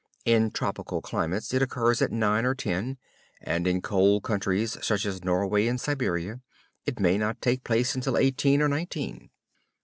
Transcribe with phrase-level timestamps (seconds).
[0.25, 2.97] In tropical climates it occurs at nine or ten,
[3.39, 6.41] and in cold countries, such as Norway and Siberia,
[6.87, 9.29] it may not take place until eighteen or nineteen.